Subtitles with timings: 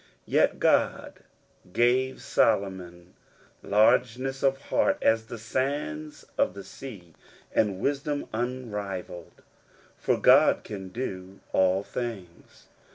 [0.25, 1.19] Yet God
[1.73, 3.13] gave Solomon
[3.61, 7.13] largeness of heart as the sands of the sea,
[7.53, 9.43] and wisdom unrivaled;
[9.99, 12.65] for God can do all things.